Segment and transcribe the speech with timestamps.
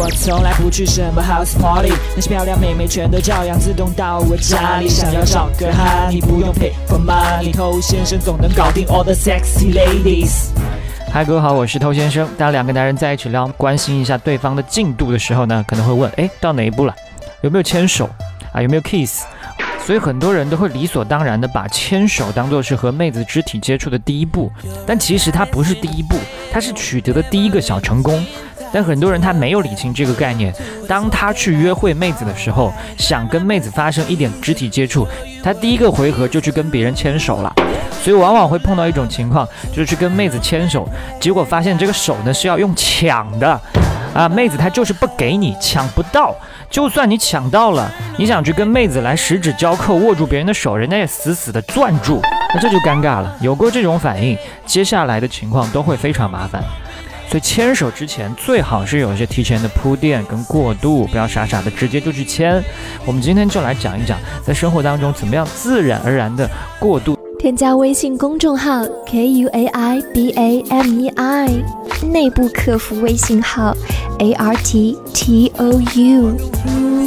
[0.00, 4.88] 我从来不去什么 house party，那些漂亮妹妹全都照样自动到我家里。
[4.88, 10.50] 想要找个哈，你不用 pay for money，偷先生总能搞定 all the sexy ladies。
[11.12, 12.28] 嗨，各位好，我是偷先生。
[12.38, 16.94] 当两个男人在一起聊，关心一下对方的进度的时候呢，可能会问，哎，到哪一步了？
[17.40, 18.08] 有没有牵手
[18.52, 18.62] 啊？
[18.62, 19.24] 有没有 kiss？
[19.84, 24.48] 所以很多人都会理所当然的把牵手当做是和妹子肢体接触的第一步，
[24.86, 26.16] 但其实它不是第一步，
[26.52, 28.24] 它是取得的第一个小成功。
[28.72, 30.54] 但很多人他没有理清这个概念，
[30.86, 35.06] 当他去约会妹子的时候，想跟妹子发生一点肢体接触，
[35.42, 37.52] 他第一个回合就去跟别人牵手了。
[38.00, 40.88] 所以往往会碰到一种情况，就是去跟妹子牵手，
[41.20, 43.60] 结果发现这个手呢是要用抢的，
[44.14, 46.34] 啊，妹子她就是不给你，抢不到。
[46.70, 52.20] 就算你抢到了，你想去跟妹子来十指交扣握住别人的手，人家也死死的攥住，
[52.54, 53.34] 那这就尴尬了。
[53.40, 56.62] 有过这种反应，接下来的情况都会非常麻烦。
[57.28, 62.62] 所以牵手之前最好是有一些提前的铺垫跟过渡，不要傻傻的直接就去牵。
[63.04, 66.48] 我们今天就来讲一讲，在生活当中怎么样自然而然的
[66.80, 67.18] 过渡。
[67.38, 71.48] 添加微信公众号 k u a i b a m e i，
[72.10, 73.76] 内部客服微信号
[74.18, 76.97] a r t t o u。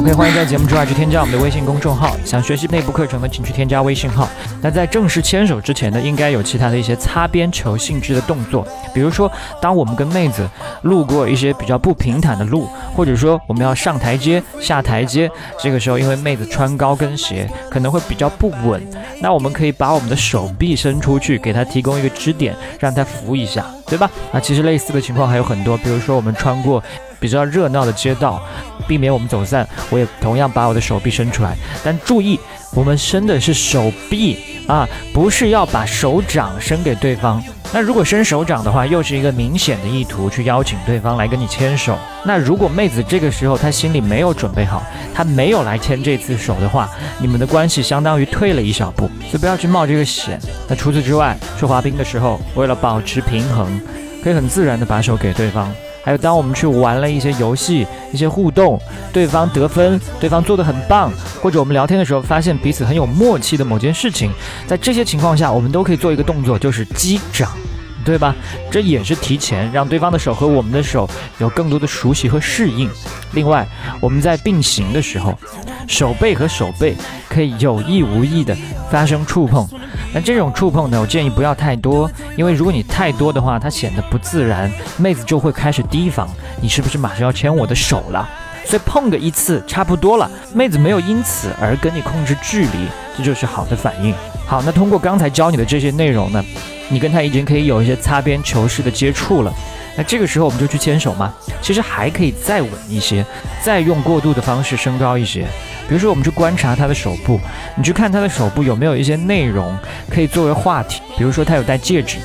[0.00, 2.16] OK，欢迎在节目之外去添加我们的微信公众号。
[2.24, 4.26] 想学习内部课程的，请去添加微信号。
[4.62, 10.48] 那在正式牵手之前呢，应该有其他的一些擦边球性质的动作，比如说，当我们跟妹子
[10.84, 18.80] 路过一些比较不平坦的路，或者说我们要上台阶、下台阶，这个时候因为妹子穿高跟鞋可能会比较不稳，
[19.20, 24.10] 那我们可以把我们的手臂伸出去，给她提供一个支点，让她扶一下，对吧？
[24.32, 26.82] 那其实类似的情况还有很多，比如说我们穿过。
[27.20, 28.42] 比较热闹的街道，
[28.88, 31.54] 避免我们走散，我也同样把我的手臂伸出来。
[31.84, 32.40] 但注意，
[32.72, 37.44] 我们伸的是手臂啊，不是要把手掌伸给对方。
[37.72, 41.96] 那如果伸手掌的话，又是一个明显的意图去邀请对方来跟你牵手。
[42.24, 44.82] 那如果妹子这个时候她心里没有准备好，
[45.14, 46.88] 她没有来牵这次手的话，
[47.20, 50.40] 你们的关系相当于退了一小步，所以不要去冒这个险。
[50.68, 53.80] 那除此之外，去滑冰的时候，为了保持平衡，
[54.24, 55.72] 可以很自然的把手给对方。
[56.02, 58.80] 还有，当我们去玩了一些游戏、一些互动，
[59.12, 64.30] 对方得分，对方做得很棒，或者我们聊天的时候发现彼此很有默契的某件事情，
[64.66, 67.50] 在这些情况下，我们都可以做一个动作，就是击掌，
[68.04, 68.34] 对吧？
[68.70, 71.08] 这也是提前让对方的手和我们的手
[71.38, 72.88] 有更多的熟悉和适应。
[73.32, 73.66] 另外，
[74.00, 75.38] 我们在并行的时候，
[75.88, 76.94] 手背和手背
[77.28, 78.56] 可以有意无意的
[78.90, 79.66] 发生触碰。
[80.12, 86.28] 那这种触碰呢，我建议不要太多，因为如果你太多的话，它显得不自然，妹子就会开始提防
[86.60, 88.28] 你是不是马上要牵我的手了。
[88.70, 92.86] 所以碰个一次差不多了，妹子没有因此而跟你控制距离，
[93.18, 94.14] 这就是好的反应。
[94.46, 96.44] 好，那通过刚才教你的这些内容呢，
[96.88, 99.52] 你跟他已经可以有一些擦边球式的接触了。
[99.96, 101.34] 那这个时候我们就去牵手吗？
[101.60, 103.26] 其实还可以再稳一些，
[103.60, 105.44] 再用过渡的方式升高一些。
[105.88, 107.40] 比如说，我们去观察他的手部，
[107.76, 109.76] 你去看他的手部有没有一些内容
[110.08, 111.02] 可以作为话题。
[111.18, 112.18] 比如说，他有戴戒指，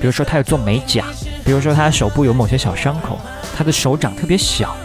[0.00, 1.04] 比如说他有做美甲，
[1.44, 3.18] 比如说他手部有某些小伤口，
[3.58, 4.76] 他的手掌特别小，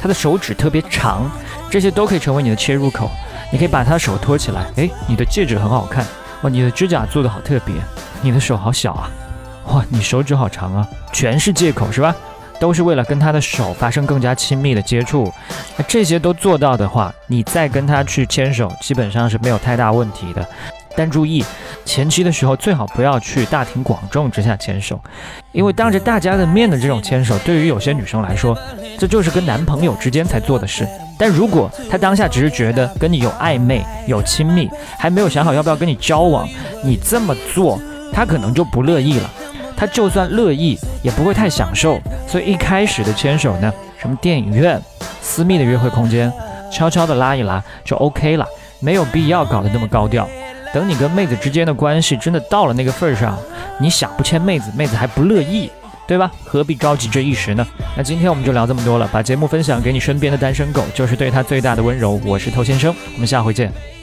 [0.00, 1.30] 他的手指特别长，
[1.68, 3.10] 这些都可以成为你的切入口。
[3.52, 6.06] 你可以把他的手托起来，诶，你的戒指很好看，
[6.42, 7.74] 哇，你的指甲做的好特别，
[8.22, 9.10] 你的手好小啊，
[9.66, 12.14] 哇，你手指好长啊，全是借口是吧？
[12.60, 15.32] 都是为了跟他的手发生更加亲密的接触，
[15.76, 20.46] 那这些都做到的话，你再跟他去牵手，基本上是没有太大问题的。
[21.00, 21.42] 但注意，
[21.86, 25.00] 前期的时候最好不要去大庭广众之下牵手，
[25.50, 28.54] 因为当着大家的面的这种牵手，对于有些女生来说，
[28.98, 30.86] 这就是跟男朋友之间才做的事。
[31.18, 34.68] 但如果她当下只是觉得跟你有暧昧、有亲密，
[34.98, 36.46] 还没有想好要不要跟你交往，
[36.84, 37.80] 你这么做，
[38.12, 39.30] 她可能就不乐意了。
[39.74, 41.98] 他就算乐意，也不会太享受。
[42.28, 44.78] 所以一开始的牵手呢，什么电影院、
[45.22, 46.30] 私密的约会空间，
[46.70, 48.44] 悄悄的拉一拉就 OK 了，
[48.80, 50.28] 没有必要搞得那么高调。
[50.72, 53.38] 等你跟妹子之间的关系真的到了那个份儿上，
[53.80, 55.70] 你想不牵妹子，妹子还不乐意，
[56.06, 56.30] 对吧？
[56.44, 57.66] 何必着急这一时呢？
[57.96, 62.20] 那今天我们就聊这么多了，把节目分享给你身边的单身狗，就是对他最大的温柔。
[62.24, 63.99] 我是偷先生，我们下回见。